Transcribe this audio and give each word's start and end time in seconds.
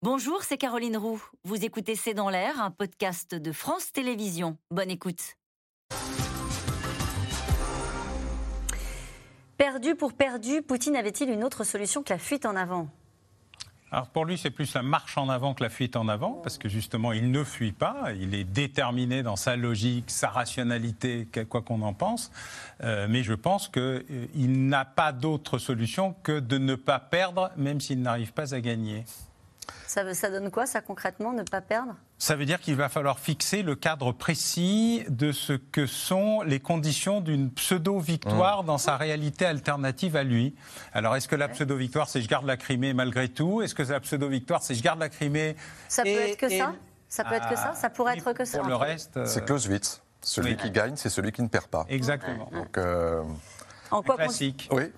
Bonjour, 0.00 0.44
c'est 0.44 0.58
Caroline 0.58 0.96
Roux. 0.96 1.20
Vous 1.42 1.64
écoutez 1.64 1.96
C'est 1.96 2.14
dans 2.14 2.30
l'air, 2.30 2.62
un 2.62 2.70
podcast 2.70 3.34
de 3.34 3.50
France 3.50 3.90
Télévisions. 3.90 4.56
Bonne 4.70 4.92
écoute. 4.92 5.34
Perdu 9.56 9.96
pour 9.96 10.12
perdu, 10.12 10.62
Poutine 10.62 10.94
avait-il 10.94 11.30
une 11.30 11.42
autre 11.42 11.64
solution 11.64 12.04
que 12.04 12.12
la 12.12 12.18
fuite 12.20 12.46
en 12.46 12.54
avant? 12.54 12.88
Alors 13.90 14.06
pour 14.06 14.24
lui, 14.24 14.38
c'est 14.38 14.50
plus 14.50 14.72
la 14.74 14.82
marche 14.82 15.18
en 15.18 15.28
avant 15.30 15.52
que 15.52 15.64
la 15.64 15.68
fuite 15.68 15.96
en 15.96 16.06
avant, 16.06 16.34
parce 16.34 16.58
que 16.58 16.68
justement, 16.68 17.10
il 17.10 17.32
ne 17.32 17.42
fuit 17.42 17.72
pas, 17.72 18.12
il 18.12 18.36
est 18.36 18.44
déterminé 18.44 19.24
dans 19.24 19.34
sa 19.34 19.56
logique, 19.56 20.12
sa 20.12 20.28
rationalité, 20.28 21.26
quoi 21.50 21.60
qu'on 21.60 21.82
en 21.82 21.92
pense. 21.92 22.30
Euh, 22.84 23.08
mais 23.10 23.24
je 23.24 23.34
pense 23.34 23.66
qu'il 23.66 23.82
euh, 23.82 24.28
n'a 24.36 24.84
pas 24.84 25.10
d'autre 25.10 25.58
solution 25.58 26.14
que 26.22 26.38
de 26.38 26.56
ne 26.56 26.76
pas 26.76 27.00
perdre, 27.00 27.50
même 27.56 27.80
s'il 27.80 28.00
n'arrive 28.00 28.32
pas 28.32 28.54
à 28.54 28.60
gagner. 28.60 29.04
Ça, 29.88 30.12
ça 30.12 30.28
donne 30.28 30.50
quoi, 30.50 30.66
ça, 30.66 30.82
concrètement, 30.82 31.32
ne 31.32 31.42
pas 31.42 31.62
perdre? 31.62 31.94
Ça 32.18 32.36
veut 32.36 32.44
dire 32.44 32.60
qu'il 32.60 32.76
va 32.76 32.90
falloir 32.90 33.18
fixer 33.18 33.62
le 33.62 33.74
cadre 33.74 34.12
précis 34.12 35.02
de 35.08 35.32
ce 35.32 35.54
que 35.54 35.86
sont 35.86 36.42
les 36.42 36.60
conditions 36.60 37.22
d'une 37.22 37.50
pseudo-victoire 37.50 38.62
mmh. 38.62 38.66
dans 38.66 38.76
sa 38.76 38.98
réalité 38.98 39.46
alternative 39.46 40.14
à 40.14 40.24
lui. 40.24 40.54
Alors, 40.92 41.16
est-ce 41.16 41.26
que 41.26 41.36
la 41.36 41.48
pseudo-victoire, 41.48 42.06
c'est 42.06 42.20
je 42.20 42.28
garde 42.28 42.44
la 42.44 42.58
Crimée 42.58 42.92
malgré 42.92 43.30
tout? 43.30 43.62
Est-ce 43.62 43.74
que 43.74 43.82
la 43.82 44.00
pseudo-victoire, 44.00 44.62
c'est 44.62 44.74
je 44.74 44.82
garde 44.82 45.00
la 45.00 45.08
Crimée 45.08 45.56
Ça 45.88 46.02
peut 46.02 46.10
être 46.10 46.36
que 46.36 46.50
ça? 46.50 46.74
Ça 47.08 47.24
peut 47.24 47.34
être 47.36 47.48
que 47.48 47.56
ça? 47.56 47.74
Ça 47.74 47.88
pourrait 47.88 48.18
être 48.18 48.32
que 48.34 48.44
ça? 48.44 48.58
Pour 48.58 48.68
le 48.68 48.76
reste. 48.76 49.24
C'est 49.24 49.46
Clausewitz. 49.46 50.02
Celui 50.20 50.58
qui 50.58 50.70
gagne, 50.70 50.96
c'est 50.96 51.08
celui 51.08 51.32
qui 51.32 51.40
ne 51.40 51.48
perd 51.48 51.68
pas. 51.68 51.86
Exactement. 51.88 52.50
Donc, 52.52 52.76
euh, 52.76 53.22
en 53.90 54.02
quoi 54.02 54.16
classique. 54.16 54.68
Oui. 54.70 54.92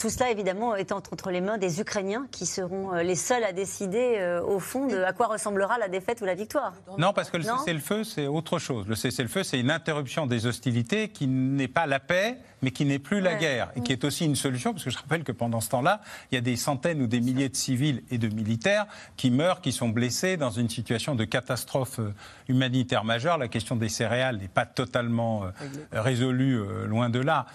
Tout 0.00 0.08
cela, 0.08 0.30
évidemment, 0.30 0.74
étant 0.76 0.96
entre 0.96 1.30
les 1.30 1.42
mains 1.42 1.58
des 1.58 1.78
Ukrainiens 1.78 2.26
qui 2.30 2.46
seront 2.46 2.94
euh, 2.94 3.02
les 3.02 3.16
seuls 3.16 3.44
à 3.44 3.52
décider, 3.52 4.14
euh, 4.16 4.42
au 4.42 4.58
fond, 4.58 4.86
de 4.86 5.02
à 5.02 5.12
quoi 5.12 5.26
ressemblera 5.26 5.76
la 5.76 5.88
défaite 5.88 6.22
ou 6.22 6.24
la 6.24 6.34
victoire. 6.34 6.72
Non, 6.96 7.12
parce 7.12 7.28
que 7.28 7.36
le 7.36 7.42
cessez-le-feu, 7.42 8.04
c'est 8.04 8.26
autre 8.26 8.58
chose. 8.58 8.88
Le 8.88 8.94
cessez-le-feu, 8.94 9.42
c'est 9.42 9.60
une 9.60 9.70
interruption 9.70 10.26
des 10.26 10.46
hostilités 10.46 11.10
qui 11.10 11.26
n'est 11.26 11.68
pas 11.68 11.86
la 11.86 12.00
paix, 12.00 12.38
mais 12.62 12.70
qui 12.70 12.86
n'est 12.86 12.98
plus 12.98 13.20
la 13.20 13.34
guerre, 13.34 13.72
et 13.76 13.82
qui 13.82 13.92
est 13.92 14.04
aussi 14.04 14.24
une 14.24 14.36
solution, 14.36 14.72
parce 14.72 14.84
que 14.84 14.90
je 14.90 14.96
rappelle 14.96 15.22
que 15.22 15.32
pendant 15.32 15.60
ce 15.60 15.68
temps-là, 15.68 16.00
il 16.30 16.34
y 16.34 16.38
a 16.38 16.42
des 16.42 16.56
centaines 16.56 17.02
ou 17.02 17.06
des 17.06 17.20
milliers 17.20 17.50
de 17.50 17.56
civils 17.56 18.02
et 18.10 18.16
de 18.16 18.28
militaires 18.28 18.86
qui 19.18 19.30
meurent, 19.30 19.60
qui 19.60 19.72
sont 19.72 19.90
blessés 19.90 20.38
dans 20.38 20.50
une 20.50 20.70
situation 20.70 21.14
de 21.14 21.24
catastrophe 21.24 21.98
euh, 21.98 22.14
humanitaire 22.48 23.04
majeure. 23.04 23.36
La 23.36 23.48
question 23.48 23.76
des 23.76 23.90
céréales 23.90 24.38
n'est 24.38 24.48
pas 24.48 24.64
totalement 24.64 25.44
résolue, 25.92 26.60
loin 26.86 27.10
de 27.10 27.20
là, 27.20 27.46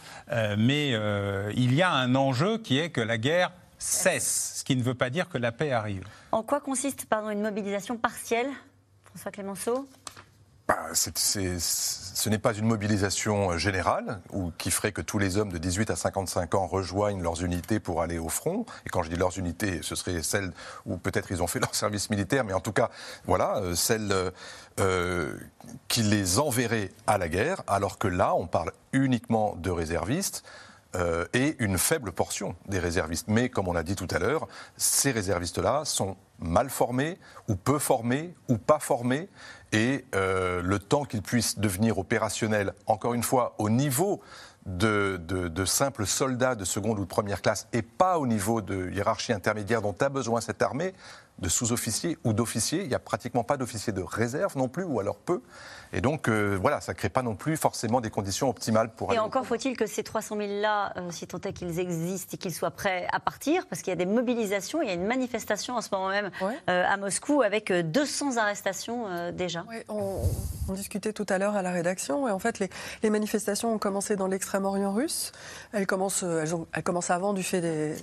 mais 0.57 0.91
il 1.55 1.73
y 1.73 1.81
a 1.81 1.91
un 1.91 2.15
enjeu 2.15 2.34
qui 2.63 2.79
est 2.79 2.89
que 2.89 3.01
la 3.01 3.17
guerre 3.17 3.51
cesse, 3.77 4.55
ce 4.57 4.63
qui 4.63 4.75
ne 4.75 4.83
veut 4.83 4.95
pas 4.95 5.09
dire 5.09 5.29
que 5.29 5.37
la 5.37 5.51
paix 5.51 5.71
arrive. 5.71 6.03
En 6.31 6.43
quoi 6.43 6.59
consiste 6.59 7.05
pardon, 7.05 7.29
une 7.29 7.41
mobilisation 7.41 7.97
partielle, 7.97 8.49
François 9.05 9.31
Clémenceau 9.31 9.87
bah, 10.67 10.79
ce 10.95 12.29
n'est 12.29 12.39
pas 12.39 12.53
une 12.55 12.65
mobilisation 12.65 13.51
euh, 13.51 13.57
générale 13.59 14.19
ou 14.31 14.51
qui 14.57 14.71
ferait 14.71 14.91
que 14.91 15.01
tous 15.01 15.19
les 15.19 15.37
hommes 15.37 15.51
de 15.51 15.59
18 15.59 15.91
à 15.91 15.95
55 15.95 16.55
ans 16.55 16.65
rejoignent 16.65 17.21
leurs 17.21 17.43
unités 17.43 17.79
pour 17.79 18.01
aller 18.01 18.17
au 18.17 18.29
front. 18.29 18.65
Et 18.83 18.89
quand 18.89 19.03
je 19.03 19.11
dis 19.11 19.15
leurs 19.15 19.37
unités, 19.37 19.81
ce 19.83 19.93
serait 19.93 20.23
celles 20.23 20.51
où 20.87 20.97
peut-être 20.97 21.29
ils 21.29 21.43
ont 21.43 21.47
fait 21.47 21.59
leur 21.61 21.75
service 21.75 22.09
militaire, 22.09 22.43
mais 22.45 22.53
en 22.53 22.61
tout 22.61 22.71
cas, 22.71 22.89
voilà, 23.25 23.57
euh, 23.57 23.75
celles 23.75 24.11
euh, 24.79 25.37
qui 25.87 26.01
les 26.01 26.39
enverraient 26.39 26.89
à 27.05 27.19
la 27.19 27.29
guerre, 27.29 27.61
alors 27.67 27.99
que 27.99 28.07
là, 28.07 28.33
on 28.33 28.47
parle 28.47 28.71
uniquement 28.91 29.55
de 29.57 29.69
réservistes. 29.69 30.43
Euh, 30.95 31.25
et 31.33 31.57
une 31.59 31.77
faible 31.77 32.13
portion 32.13 32.55
des 32.67 32.79
réservistes. 32.79 33.27
Mais 33.27 33.49
comme 33.49 33.67
on 33.67 33.73
l'a 33.73 33.83
dit 33.83 33.95
tout 33.95 34.07
à 34.11 34.19
l'heure, 34.19 34.47
ces 34.77 35.11
réservistes-là 35.11 35.83
sont 35.83 36.15
mal 36.39 36.69
formés 36.69 37.19
ou 37.49 37.55
peu 37.55 37.79
formés 37.79 38.33
ou 38.47 38.57
pas 38.57 38.79
formés 38.79 39.27
et 39.73 40.05
euh, 40.15 40.61
le 40.61 40.79
temps 40.79 41.03
qu'ils 41.03 41.21
puissent 41.21 41.59
devenir 41.59 41.97
opérationnels, 41.97 42.73
encore 42.87 43.13
une 43.13 43.23
fois, 43.23 43.55
au 43.57 43.69
niveau 43.69 44.21
de, 44.65 45.19
de, 45.21 45.65
simples 45.65 46.05
soldats 46.05 46.55
de 46.55 46.65
seconde 46.65 46.97
ou 46.97 47.03
de 47.03 47.09
première 47.09 47.41
classe 47.41 47.67
et 47.73 47.81
pas 47.81 48.17
au 48.17 48.25
niveau 48.25 48.61
de 48.61 48.89
hiérarchie 48.89 49.33
intermédiaire 49.33 49.81
dont 49.81 49.95
a 49.99 50.09
besoin 50.09 50.41
cette 50.41 50.61
armée, 50.61 50.93
de 51.39 51.49
sous-officiers 51.49 52.17
ou 52.23 52.33
d'officiers. 52.33 52.81
Il 52.81 52.87
n'y 52.87 52.95
a 52.95 52.99
pratiquement 52.99 53.43
pas 53.43 53.57
d'officiers 53.57 53.93
de 53.93 54.01
réserve 54.01 54.57
non 54.57 54.67
plus, 54.67 54.83
ou 54.83 54.99
alors 54.99 55.17
peu. 55.17 55.41
Et 55.93 56.01
donc, 56.01 56.27
euh, 56.27 56.57
voilà, 56.59 56.81
ça 56.81 56.93
ne 56.93 56.97
crée 56.97 57.09
pas 57.09 57.21
non 57.21 57.35
plus 57.35 57.57
forcément 57.57 58.01
des 58.01 58.09
conditions 58.09 58.49
optimales 58.49 58.89
pour 58.89 59.13
Et 59.13 59.19
encore 59.19 59.45
faut-il 59.45 59.77
que 59.77 59.85
ces 59.85 60.03
300 60.03 60.37
000-là, 60.37 60.93
euh, 60.97 61.11
si 61.11 61.27
tant 61.27 61.39
est 61.39 61.53
qu'ils 61.53 61.79
existent 61.79 62.31
et 62.33 62.37
qu'ils 62.37 62.53
soient 62.53 62.71
prêts 62.71 63.07
à 63.11 63.19
partir, 63.19 63.67
parce 63.67 63.81
qu'il 63.81 63.91
y 63.91 63.93
a 63.93 63.97
des 63.97 64.05
mobilisations, 64.05 64.81
il 64.81 64.87
y 64.87 64.91
a 64.91 64.93
une 64.93 65.05
manifestation 65.05 65.75
en 65.75 65.81
ce 65.81 65.89
moment 65.91 66.09
même 66.09 66.31
euh, 66.41 66.83
à 66.85 66.97
Moscou 66.97 67.41
avec 67.41 67.71
200 67.71 68.37
arrestations 68.37 69.31
déjà. 69.31 69.65
Oui, 69.69 69.77
on, 69.89 70.73
discutait 70.73 71.13
tout 71.13 71.25
à 71.29 71.37
l'heure 71.37 71.55
à 71.55 71.61
la 71.61 71.71
rédaction, 71.71 72.27
et 72.27 72.31
en 72.31 72.39
fait, 72.39 72.59
les, 72.59 72.69
les 73.03 73.09
manifestations 73.09 73.73
ont 73.73 73.77
commencé 73.77 74.15
dans 74.15 74.27
l'extrême-orient 74.27 74.91
russe. 74.91 75.31
Elles 75.71 75.87
commencent, 75.87 76.23
elles, 76.23 76.55
ont, 76.55 76.67
elles 76.73 76.83
commencent 76.83 77.11
avant 77.11 77.33
du 77.33 77.43
fait 77.43 77.61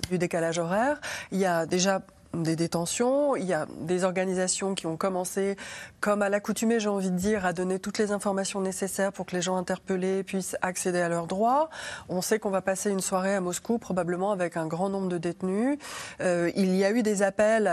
du 0.09 0.17
décalage 0.17 0.59
horaire. 0.59 0.99
Il 1.31 1.39
y 1.39 1.45
a 1.45 1.65
déjà 1.65 2.01
des 2.33 2.55
détentions. 2.55 3.35
Il 3.35 3.45
y 3.45 3.53
a 3.53 3.67
des 3.81 4.03
organisations 4.03 4.73
qui 4.73 4.87
ont 4.87 4.97
commencé, 4.97 5.55
comme 5.99 6.21
à 6.21 6.29
l'accoutumée, 6.29 6.79
j'ai 6.79 6.89
envie 6.89 7.11
de 7.11 7.17
dire, 7.17 7.45
à 7.45 7.53
donner 7.53 7.79
toutes 7.79 7.99
les 7.99 8.11
informations 8.11 8.61
nécessaires 8.61 9.11
pour 9.11 9.25
que 9.25 9.35
les 9.35 9.41
gens 9.41 9.55
interpellés 9.55 10.23
puissent 10.23 10.57
accéder 10.61 10.99
à 10.99 11.09
leurs 11.09 11.27
droits. 11.27 11.69
On 12.09 12.21
sait 12.21 12.39
qu'on 12.39 12.49
va 12.49 12.61
passer 12.61 12.89
une 12.89 13.01
soirée 13.01 13.35
à 13.35 13.41
Moscou, 13.41 13.77
probablement 13.77 14.31
avec 14.31 14.57
un 14.57 14.65
grand 14.65 14.89
nombre 14.89 15.09
de 15.09 15.17
détenus. 15.17 15.77
Euh, 16.21 16.51
il 16.55 16.75
y 16.75 16.83
a 16.83 16.91
eu 16.91 17.03
des 17.03 17.21
appels 17.21 17.71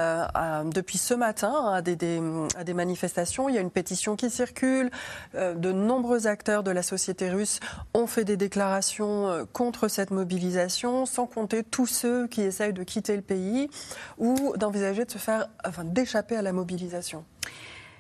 depuis 0.67 0.99
ce 0.99 1.15
matin 1.15 1.53
hein, 1.55 1.73
à, 1.75 1.83
des, 1.83 2.75
manifestations. 2.75 3.49
Il 3.49 3.55
y 3.55 3.59
a 3.59 3.61
une 3.61 3.71
pétition 3.71 4.17
qui 4.17 4.31
circule. 4.31 4.91
Euh, 5.35 5.55
de 5.55 5.73
nombreux 5.73 6.27
acteurs 6.27 6.63
de 6.63 6.71
la 6.71 6.83
société 6.83 7.31
russe 7.31 7.61
ont 7.95 8.07
fait 8.07 8.25
des 8.25 8.37
déclarations 8.37 9.29
euh, 9.29 9.45
contre 9.53 9.89
cette 9.89 10.11
mobilisation, 10.11 11.07
sans 11.07 11.27
compter 11.27 11.63
tous 11.63 11.87
ceux 11.87 12.27
qui 12.27 12.43
essayent 12.43 12.73
de 12.73 12.83
quitter 12.83 13.17
le 13.17 13.23
pays 13.23 13.69
ou 14.19 14.50
d'envisager 14.57 15.05
de 15.05 15.11
se 15.11 15.19
faire, 15.19 15.49
enfin, 15.67 15.85
d'échapper 15.85 16.37
à 16.37 16.43
la 16.43 16.53
mobilisation? 16.53 17.25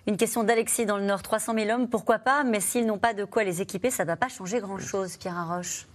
Une 0.06 0.16
question 0.16 0.44
d'Alexis 0.44 0.86
dans 0.86 0.96
le 0.96 1.04
Nord. 1.04 1.22
300 1.22 1.54
000 1.54 1.70
hommes, 1.70 1.88
pourquoi 1.88 2.18
pas? 2.18 2.42
Mais 2.42 2.60
s'ils 2.60 2.86
n'ont 2.86 2.98
pas 2.98 3.14
de 3.14 3.24
quoi 3.24 3.44
les 3.44 3.60
équiper, 3.60 3.90
ça 3.90 4.04
ne 4.04 4.08
va 4.08 4.16
pas 4.16 4.28
changer 4.28 4.60
grand-chose, 4.60 5.16
Pierre 5.18 5.36
Arroche. 5.36 5.86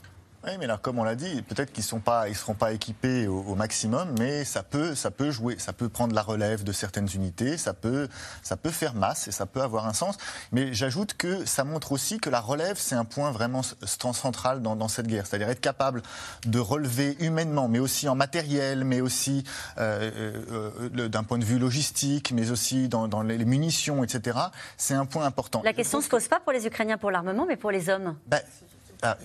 Oui, 0.45 0.51
mais 0.59 0.67
là, 0.67 0.77
comme 0.79 0.99
on 0.99 1.03
l'a 1.03 1.15
dit, 1.15 1.41
peut-être 1.41 1.73
qu'ils 1.73 1.83
ne 1.91 1.99
pas, 1.99 2.29
ils 2.29 2.35
seront 2.35 2.53
pas 2.53 2.71
équipés 2.71 3.27
au, 3.27 3.55
maximum, 3.55 4.13
mais 4.19 4.45
ça 4.45 4.61
peut, 4.61 4.93
ça 4.93 5.09
peut 5.09 5.31
jouer, 5.31 5.57
ça 5.57 5.73
peut 5.73 5.89
prendre 5.89 6.13
la 6.13 6.21
relève 6.21 6.63
de 6.63 6.71
certaines 6.71 7.07
unités, 7.15 7.57
ça 7.57 7.73
peut, 7.73 8.07
ça 8.43 8.55
peut 8.55 8.69
faire 8.69 8.93
masse 8.93 9.27
et 9.27 9.31
ça 9.31 9.47
peut 9.47 9.61
avoir 9.61 9.87
un 9.87 9.93
sens. 9.93 10.17
Mais 10.51 10.71
j'ajoute 10.71 11.15
que 11.15 11.45
ça 11.45 11.63
montre 11.63 11.93
aussi 11.93 12.19
que 12.19 12.29
la 12.29 12.41
relève, 12.41 12.77
c'est 12.77 12.93
un 12.93 13.05
point 13.05 13.31
vraiment 13.31 13.61
central 13.85 14.61
dans, 14.61 14.87
cette 14.87 15.07
guerre, 15.07 15.25
c'est-à-dire 15.25 15.49
être 15.49 15.61
capable 15.61 16.03
de 16.45 16.59
relever 16.59 17.17
humainement, 17.19 17.67
mais 17.67 17.79
aussi 17.79 18.07
en 18.07 18.15
matériel, 18.15 18.83
mais 18.83 19.01
aussi 19.01 19.43
euh, 19.79 20.11
euh, 20.51 21.07
d'un 21.07 21.23
point 21.23 21.39
de 21.39 21.45
vue 21.45 21.57
logistique, 21.57 22.31
mais 22.31 22.51
aussi 22.51 22.87
dans, 22.87 23.23
les 23.23 23.45
munitions, 23.45 24.03
etc. 24.03 24.37
C'est 24.77 24.93
un 24.93 25.05
point 25.05 25.25
important. 25.25 25.63
La 25.65 25.73
question 25.73 25.99
ne 25.99 26.03
se 26.03 26.09
pose 26.09 26.27
pas 26.27 26.39
pour 26.39 26.51
les 26.51 26.67
Ukrainiens 26.67 26.99
pour 26.99 27.09
l'armement, 27.09 27.45
mais 27.47 27.57
pour 27.57 27.71
les 27.71 27.89
hommes. 27.89 28.15
Ben, 28.27 28.41
ah, 29.01 29.17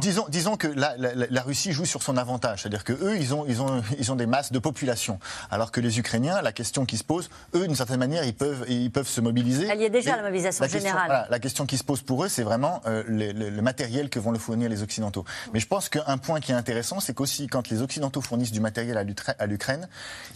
disons, 0.00 0.26
disons, 0.28 0.56
que 0.56 0.66
la, 0.66 0.96
la, 0.96 1.42
Russie 1.42 1.72
joue 1.72 1.84
sur 1.84 2.02
son 2.02 2.16
avantage, 2.16 2.62
c'est-à-dire 2.62 2.84
que 2.84 2.92
eux, 2.92 3.16
ils 3.16 3.34
ont, 3.34 3.44
ils, 3.48 3.60
ont, 3.62 3.82
ils 3.98 4.12
ont 4.12 4.16
des 4.16 4.26
masses 4.26 4.52
de 4.52 4.58
population, 4.58 5.18
alors 5.50 5.72
que 5.72 5.80
les 5.80 5.98
Ukrainiens, 5.98 6.40
la 6.42 6.52
question 6.52 6.84
qui 6.84 6.96
se 6.96 7.04
pose, 7.04 7.30
eux, 7.54 7.66
d'une 7.66 7.76
certaine 7.76 7.98
manière, 7.98 8.24
ils 8.24 8.34
peuvent, 8.34 8.64
ils 8.68 8.90
peuvent 8.90 9.08
se 9.08 9.20
mobiliser. 9.20 9.68
Elle 9.70 9.80
y 9.80 9.84
est 9.84 9.90
déjà 9.90 10.16
la 10.16 10.22
mobilisation 10.22 10.66
générale. 10.66 11.26
la 11.28 11.38
question 11.38 11.66
qui 11.66 11.78
se 11.78 11.84
pose 11.84 12.02
pour 12.02 12.24
eux, 12.24 12.28
c'est 12.28 12.42
vraiment 12.42 12.80
euh, 12.86 13.02
le, 13.06 13.62
matériel 13.62 14.08
que 14.08 14.18
vont 14.18 14.32
le 14.32 14.38
fournir 14.38 14.68
les 14.68 14.82
Occidentaux. 14.82 15.24
Mais 15.52 15.60
je 15.60 15.66
pense 15.66 15.88
qu'un 15.88 16.18
point 16.18 16.40
qui 16.40 16.52
est 16.52 16.56
intéressant, 16.56 17.00
c'est 17.00 17.14
qu'aussi 17.14 17.46
quand 17.46 17.68
les 17.68 17.82
Occidentaux 17.82 18.20
fournissent 18.20 18.52
du 18.52 18.60
matériel 18.60 18.98
à 18.98 19.46
l'Ukraine, 19.46 19.88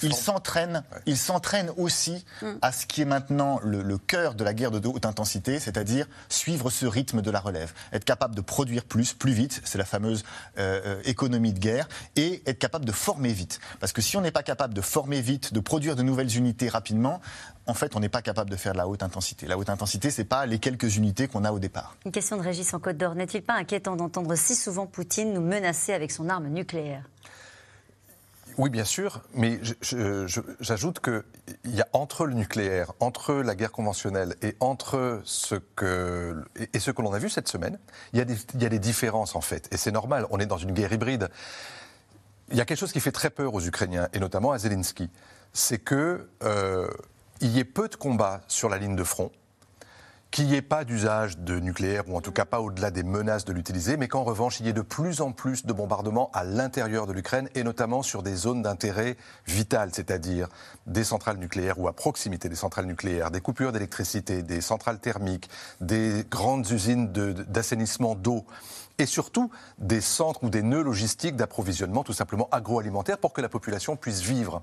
ils 0.02 0.14
s'entraînent, 0.14 0.82
ils 1.06 1.18
s'entraînent 1.18 1.72
aussi 1.76 2.24
mm. 2.42 2.46
à 2.62 2.72
ce 2.72 2.86
qui 2.86 3.02
est 3.02 3.06
maintenant 3.06 3.60
le, 3.62 3.82
le 3.82 3.98
cœur 3.98 4.34
de 4.34 4.44
la 4.44 4.54
guerre 4.54 4.70
de 4.70 4.86
haute 4.86 5.06
intensité, 5.06 5.58
c'est-à-dire 5.58 6.06
suivre 6.28 6.70
ce 6.70 6.86
rythme 6.86 7.22
de 7.22 7.30
la 7.30 7.40
relève, 7.40 7.72
être 7.92 8.04
capable 8.04 8.34
de 8.34 8.40
produire 8.46 8.84
plus, 8.84 9.12
plus 9.12 9.32
vite, 9.32 9.60
c'est 9.64 9.78
la 9.78 9.84
fameuse 9.84 10.24
euh, 10.58 10.80
euh, 10.86 11.02
économie 11.04 11.52
de 11.52 11.58
guerre, 11.58 11.88
et 12.16 12.42
être 12.46 12.58
capable 12.58 12.84
de 12.84 12.92
former 12.92 13.32
vite. 13.32 13.60
Parce 13.80 13.92
que 13.92 14.00
si 14.00 14.16
on 14.16 14.20
n'est 14.20 14.30
pas 14.30 14.42
capable 14.42 14.74
de 14.74 14.80
former 14.80 15.20
vite, 15.20 15.52
de 15.52 15.60
produire 15.60 15.96
de 15.96 16.02
nouvelles 16.02 16.36
unités 16.36 16.68
rapidement, 16.68 17.20
en 17.66 17.74
fait, 17.74 17.96
on 17.96 18.00
n'est 18.00 18.08
pas 18.08 18.22
capable 18.22 18.48
de 18.48 18.56
faire 18.56 18.72
de 18.72 18.78
la 18.78 18.88
haute 18.88 19.02
intensité. 19.02 19.46
La 19.46 19.58
haute 19.58 19.70
intensité, 19.70 20.10
c'est 20.10 20.24
pas 20.24 20.46
les 20.46 20.58
quelques 20.58 20.96
unités 20.96 21.26
qu'on 21.26 21.44
a 21.44 21.50
au 21.50 21.58
départ. 21.58 21.96
Une 22.04 22.12
question 22.12 22.36
de 22.36 22.42
Régis 22.42 22.72
en 22.74 22.78
Côte 22.78 22.96
d'Or. 22.96 23.14
N'est-il 23.14 23.42
pas 23.42 23.54
inquiétant 23.54 23.96
d'entendre 23.96 24.34
si 24.36 24.54
souvent 24.54 24.86
Poutine 24.86 25.32
nous 25.32 25.40
menacer 25.40 25.92
avec 25.92 26.12
son 26.12 26.28
arme 26.28 26.46
nucléaire? 26.46 27.02
Oui, 28.58 28.70
bien 28.70 28.84
sûr, 28.84 29.22
mais 29.34 29.60
j'ajoute 30.60 31.00
qu'il 31.00 31.74
y 31.74 31.80
a 31.80 31.88
entre 31.92 32.26
le 32.26 32.34
nucléaire, 32.34 32.92
entre 33.00 33.34
la 33.34 33.54
guerre 33.54 33.72
conventionnelle 33.72 34.34
et 34.42 34.56
entre 34.60 35.20
ce 35.24 35.56
que, 35.74 36.44
et 36.72 36.78
ce 36.78 36.90
que 36.90 37.02
l'on 37.02 37.12
a 37.12 37.18
vu 37.18 37.28
cette 37.28 37.48
semaine, 37.48 37.78
il 38.12 38.18
y, 38.18 38.22
a 38.22 38.24
des, 38.24 38.36
a 38.64 38.68
des 38.68 38.78
différences 38.78 39.36
en 39.36 39.40
fait. 39.40 39.68
Et 39.72 39.76
c'est 39.76 39.92
normal, 39.92 40.26
on 40.30 40.38
est 40.38 40.46
dans 40.46 40.58
une 40.58 40.72
guerre 40.72 40.92
hybride. 40.92 41.28
Il 42.50 42.56
y 42.56 42.60
a 42.60 42.64
quelque 42.64 42.78
chose 42.78 42.92
qui 42.92 43.00
fait 43.00 43.12
très 43.12 43.30
peur 43.30 43.52
aux 43.54 43.60
Ukrainiens, 43.60 44.08
et 44.12 44.20
notamment 44.20 44.52
à 44.52 44.58
Zelensky 44.58 45.10
c'est 45.56 45.78
que 45.78 46.28
euh, 46.42 46.86
y 47.40 47.58
ait 47.58 47.64
peu 47.64 47.88
de 47.88 47.96
combats 47.96 48.42
sur 48.46 48.68
la 48.68 48.78
ligne 48.78 48.94
de 48.94 49.04
front 49.04 49.32
qu'il 50.36 50.48
n'y 50.48 50.54
ait 50.54 50.60
pas 50.60 50.84
d'usage 50.84 51.38
de 51.38 51.58
nucléaire, 51.58 52.06
ou 52.10 52.14
en 52.14 52.20
tout 52.20 52.30
cas 52.30 52.44
pas 52.44 52.60
au-delà 52.60 52.90
des 52.90 53.02
menaces 53.02 53.46
de 53.46 53.54
l'utiliser, 53.54 53.96
mais 53.96 54.06
qu'en 54.06 54.22
revanche, 54.22 54.60
il 54.60 54.66
y 54.66 54.68
ait 54.68 54.74
de 54.74 54.82
plus 54.82 55.22
en 55.22 55.32
plus 55.32 55.64
de 55.64 55.72
bombardements 55.72 56.30
à 56.34 56.44
l'intérieur 56.44 57.06
de 57.06 57.14
l'Ukraine, 57.14 57.48
et 57.54 57.64
notamment 57.64 58.02
sur 58.02 58.22
des 58.22 58.34
zones 58.34 58.60
d'intérêt 58.60 59.16
vital, 59.46 59.88
c'est-à-dire 59.94 60.48
des 60.86 61.04
centrales 61.04 61.38
nucléaires 61.38 61.78
ou 61.78 61.88
à 61.88 61.94
proximité 61.94 62.50
des 62.50 62.54
centrales 62.54 62.84
nucléaires, 62.84 63.30
des 63.30 63.40
coupures 63.40 63.72
d'électricité, 63.72 64.42
des 64.42 64.60
centrales 64.60 64.98
thermiques, 64.98 65.48
des 65.80 66.26
grandes 66.30 66.70
usines 66.70 67.10
d'assainissement 67.10 68.14
d'eau 68.14 68.44
et 68.98 69.06
surtout 69.06 69.50
des 69.78 70.02
centres 70.02 70.44
ou 70.44 70.50
des 70.50 70.62
nœuds 70.62 70.82
logistiques 70.82 71.36
d'approvisionnement 71.36 72.04
tout 72.04 72.12
simplement 72.12 72.50
agroalimentaire 72.52 73.16
pour 73.16 73.32
que 73.32 73.40
la 73.40 73.48
population 73.48 73.96
puisse 73.96 74.20
vivre. 74.20 74.62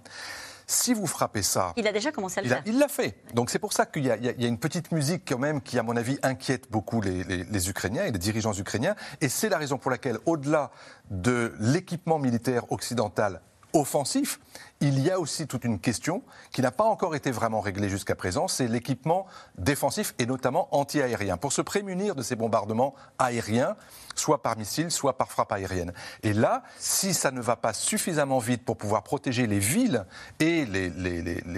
Si 0.67 0.93
vous 0.93 1.07
frappez 1.07 1.43
ça. 1.43 1.73
Il 1.77 1.87
a 1.87 1.91
déjà 1.91 2.11
commencé 2.11 2.39
à 2.39 2.41
le 2.43 2.47
il 2.47 2.49
faire. 2.49 2.63
il 2.65 2.79
l'a 2.79 2.87
fait. 2.87 3.15
Donc 3.33 3.49
c'est 3.49 3.59
pour 3.59 3.73
ça 3.73 3.85
qu'il 3.85 4.05
y, 4.05 4.07
y, 4.07 4.45
a 4.45 4.47
une 4.47 4.59
petite 4.59 4.91
musique 4.91 5.23
quand 5.27 5.39
même 5.39 5.61
qui, 5.61 5.77
à 5.77 5.83
mon 5.83 5.95
avis, 5.95 6.17
inquiète 6.23 6.71
beaucoup 6.71 7.01
les, 7.01 7.23
les, 7.23 7.43
les 7.43 7.69
Ukrainiens 7.69 8.05
et 8.05 8.11
les 8.11 8.19
dirigeants 8.19 8.53
ukrainiens. 8.53 8.95
Et 9.21 9.29
c'est 9.29 9.49
la 9.49 9.57
raison 9.57 9.77
pour 9.77 9.91
laquelle, 9.91 10.17
au-delà 10.25 10.71
de 11.09 11.53
l'équipement 11.59 12.19
militaire 12.19 12.71
occidental 12.71 13.41
offensif, 13.73 14.39
il 14.79 14.99
y 14.99 15.09
a 15.09 15.19
aussi 15.19 15.47
toute 15.47 15.63
une 15.63 15.79
question 15.79 16.23
qui 16.51 16.61
n'a 16.61 16.71
pas 16.71 16.83
encore 16.83 17.15
été 17.15 17.31
vraiment 17.31 17.61
réglée 17.61 17.89
jusqu'à 17.89 18.15
présent, 18.15 18.47
c'est 18.47 18.67
l'équipement 18.67 19.25
défensif 19.57 20.13
et 20.19 20.25
notamment 20.25 20.67
anti-aérien, 20.71 21.37
pour 21.37 21.53
se 21.53 21.61
prémunir 21.61 22.15
de 22.15 22.21
ces 22.21 22.35
bombardements 22.35 22.93
aériens, 23.17 23.75
soit 24.15 24.43
par 24.43 24.57
missiles, 24.57 24.91
soit 24.91 25.17
par 25.17 25.31
frappe 25.31 25.51
aérienne. 25.51 25.93
Et 26.21 26.33
là, 26.33 26.63
si 26.77 27.13
ça 27.13 27.31
ne 27.31 27.41
va 27.41 27.55
pas 27.55 27.73
suffisamment 27.73 28.39
vite 28.39 28.65
pour 28.65 28.77
pouvoir 28.77 29.03
protéger 29.03 29.47
les 29.47 29.59
villes 29.59 30.05
et 30.39 30.65
les, 30.65 30.89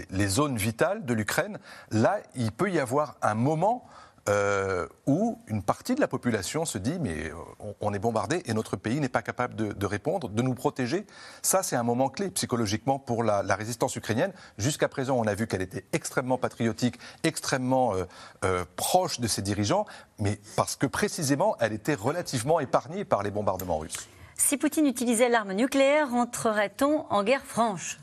les 0.10 0.28
zones 0.28 0.58
vitales 0.58 1.04
de 1.04 1.14
l'Ukraine, 1.14 1.60
là, 1.92 2.20
il 2.36 2.52
peut 2.52 2.72
y 2.72 2.80
avoir 2.80 3.16
un 3.22 3.36
moment 3.36 3.86
euh, 4.28 4.88
où 5.06 5.40
une 5.48 5.62
partie 5.62 5.96
de 5.96 6.02
la 6.02 6.08
population 6.08 6.66
se 6.66 6.78
dit 6.78 6.98
mais 7.00 7.32
on, 7.60 7.76
on 7.80 7.94
est 7.94 8.00
bombardé 8.00 8.42
et 8.46 8.54
notre 8.54 8.76
pays 8.76 9.00
n'est 9.00 9.10
pas 9.10 9.22
capable 9.22 9.56
de, 9.56 9.86
répondre, 9.86 10.30
de 10.30 10.42
nous 10.42 10.54
protéger. 10.54 11.06
Ça, 11.42 11.64
c'est 11.64 11.76
un 11.76 11.84
moment 11.84 12.10
clé 12.10 12.30
psychologiquement 12.32 13.00
pour 13.00 13.24
la, 13.24 13.42
résistance 13.56 13.96
ukrainienne. 13.96 14.34
Jusqu'à 14.58 14.90
présent, 14.90 15.16
on 15.18 15.28
a 15.28 15.36
vu 15.36 15.48
qu'elle 15.48 15.62
était 15.62 15.86
extrêmement 15.94 16.38
patriotique, 16.38 17.00
extrêmement 17.24 17.94
euh, 17.94 18.06
euh, 18.44 18.66
proche 18.76 19.20
de 19.20 19.28
ses 19.28 19.42
dirigeants, 19.42 19.86
mais 20.20 20.40
parce 20.56 20.76
que 20.76 20.88
précisément, 20.88 21.56
elle 21.60 21.74
était 21.74 21.96
relativement 21.96 22.60
épargnée 22.60 23.06
par 23.06 23.24
les 23.24 23.32
bombardements 23.32 23.78
russes. 23.78 24.10
Si 24.36 24.58
Poutine 24.58 24.86
utilisait 24.86 25.30
l'arme 25.30 25.54
nucléaire, 25.54 26.14
entrerait-on 26.14 27.06
en 27.10 27.24
guerre 27.24 27.46
franche? 27.46 28.00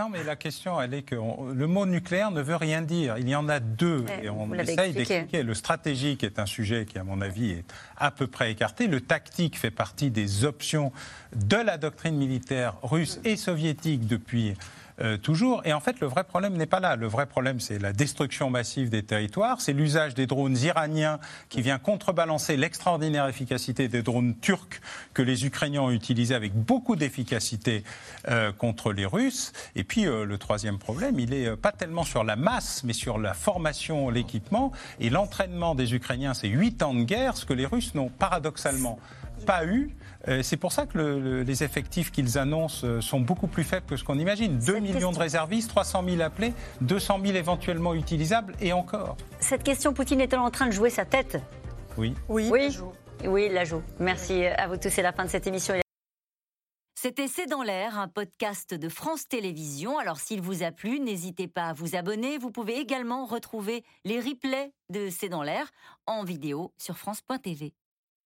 Non, 0.00 0.08
mais 0.08 0.24
la 0.24 0.36
question, 0.36 0.80
elle 0.80 0.94
est 0.94 1.02
que 1.02 1.14
on, 1.14 1.52
le 1.52 1.66
mot 1.66 1.84
nucléaire 1.84 2.30
ne 2.30 2.40
veut 2.40 2.56
rien 2.56 2.80
dire. 2.80 3.18
Il 3.18 3.28
y 3.28 3.34
en 3.34 3.50
a 3.50 3.60
deux. 3.60 4.00
Ouais, 4.00 4.24
et 4.24 4.30
on 4.30 4.50
essaye 4.54 4.94
d'expliquer. 4.94 5.42
Le 5.42 5.52
stratégique 5.52 6.24
est 6.24 6.38
un 6.38 6.46
sujet 6.46 6.86
qui, 6.86 6.98
à 6.98 7.04
mon 7.04 7.20
avis, 7.20 7.50
est 7.50 7.64
à 7.98 8.10
peu 8.10 8.26
près 8.26 8.50
écarté. 8.50 8.86
Le 8.86 9.02
tactique 9.02 9.58
fait 9.58 9.70
partie 9.70 10.10
des 10.10 10.46
options 10.46 10.90
de 11.36 11.56
la 11.56 11.76
doctrine 11.76 12.16
militaire 12.16 12.76
russe 12.82 13.20
et 13.24 13.36
soviétique 13.36 14.06
depuis 14.06 14.54
euh, 15.02 15.16
toujours. 15.16 15.62
Et 15.64 15.72
en 15.72 15.80
fait, 15.80 16.00
le 16.00 16.06
vrai 16.06 16.24
problème 16.24 16.56
n'est 16.56 16.66
pas 16.66 16.80
là. 16.80 16.96
Le 16.96 17.06
vrai 17.06 17.26
problème, 17.26 17.60
c'est 17.60 17.78
la 17.78 17.92
destruction 17.92 18.50
massive 18.50 18.90
des 18.90 19.02
territoires, 19.02 19.60
c'est 19.60 19.72
l'usage 19.72 20.14
des 20.14 20.26
drones 20.26 20.56
iraniens 20.58 21.18
qui 21.48 21.62
vient 21.62 21.78
contrebalancer 21.78 22.56
l'extraordinaire 22.56 23.26
efficacité 23.28 23.88
des 23.88 24.02
drones 24.02 24.34
turcs 24.36 24.80
que 25.14 25.22
les 25.22 25.46
Ukrainiens 25.46 25.82
ont 25.82 25.90
utilisés 25.90 26.34
avec 26.34 26.54
beaucoup 26.54 26.96
d'efficacité 26.96 27.84
euh, 28.28 28.52
contre 28.52 28.92
les 28.92 29.06
Russes. 29.06 29.52
Et 29.74 29.84
puis, 29.84 30.06
euh, 30.06 30.24
le 30.24 30.38
troisième 30.38 30.78
problème, 30.78 31.18
il 31.18 31.32
est 31.32 31.56
pas 31.56 31.72
tellement 31.72 32.04
sur 32.04 32.24
la 32.24 32.36
masse, 32.36 32.82
mais 32.84 32.92
sur 32.92 33.18
la 33.18 33.34
formation, 33.34 34.10
l'équipement 34.10 34.72
et 34.98 35.10
l'entraînement 35.10 35.74
des 35.74 35.94
Ukrainiens. 35.94 36.34
C'est 36.34 36.48
huit 36.48 36.82
ans 36.82 36.94
de 36.94 37.04
guerre, 37.04 37.36
ce 37.36 37.46
que 37.46 37.54
les 37.54 37.66
Russes 37.66 37.94
n'ont 37.94 38.08
paradoxalement 38.08 38.98
pas 39.46 39.64
eu. 39.66 39.90
Euh, 40.28 40.42
C'est 40.42 40.56
pour 40.56 40.72
ça 40.72 40.86
que 40.86 40.98
le, 40.98 41.18
le, 41.20 41.42
les 41.42 41.62
effectifs 41.64 42.10
qu'ils 42.12 42.38
annoncent 42.38 42.86
euh, 42.86 43.00
sont 43.00 43.20
beaucoup 43.20 43.46
plus 43.46 43.64
faibles 43.64 43.86
que 43.86 43.96
ce 43.96 44.04
qu'on 44.04 44.18
imagine. 44.18 44.58
2 44.58 44.64
Cette 44.64 44.74
millions 44.82 44.92
question- 44.92 45.12
de 45.12 45.18
réservistes, 45.18 45.70
300 45.70 46.04
000 46.04 46.20
appelés, 46.22 46.52
200 46.82 47.20
000 47.24 47.36
éventuellement 47.36 47.94
utilisables 47.94 48.54
et 48.60 48.72
encore. 48.72 49.16
Cette 49.40 49.62
question, 49.62 49.92
Poutine 49.94 50.20
est-elle 50.20 50.38
en 50.40 50.50
train 50.50 50.66
de 50.66 50.72
jouer 50.72 50.90
sa 50.90 51.04
tête? 51.04 51.38
Oui. 51.96 52.14
Oui, 52.28 52.48
Oui. 52.50 52.66
il 52.66 52.70
joue. 52.72 52.92
Oui, 53.24 53.46
il 53.46 53.52
la 53.52 53.64
joue. 53.64 53.82
Merci 53.98 54.44
à 54.46 54.66
vous 54.68 54.76
tous. 54.76 54.88
C'est 54.90 55.02
la 55.02 55.12
fin 55.12 55.24
de 55.24 55.30
cette 55.30 55.46
émission. 55.46 55.74
C'était 56.98 57.28
C'est 57.28 57.46
dans 57.46 57.62
l'air, 57.62 57.98
un 57.98 58.08
podcast 58.08 58.74
de 58.74 58.88
France 58.90 59.26
Télévisions. 59.26 59.98
Alors 59.98 60.18
s'il 60.20 60.42
vous 60.42 60.62
a 60.62 60.70
plu, 60.70 61.00
n'hésitez 61.00 61.48
pas 61.48 61.68
à 61.68 61.72
vous 61.72 61.96
abonner. 61.96 62.36
Vous 62.36 62.50
pouvez 62.50 62.78
également 62.78 63.24
retrouver 63.24 63.84
les 64.04 64.20
replays 64.20 64.72
de 64.90 65.08
C'est 65.08 65.30
dans 65.30 65.42
l'air 65.42 65.70
en 66.06 66.24
vidéo 66.24 66.72
sur 66.76 66.98
France.tv. 66.98 67.72